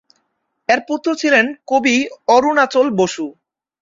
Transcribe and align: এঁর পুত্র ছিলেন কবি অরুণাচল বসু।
এঁর 0.69 0.79
পুত্র 0.87 1.07
ছিলেন 1.21 1.45
কবি 1.69 1.95
অরুণাচল 2.35 2.87
বসু। 2.99 3.25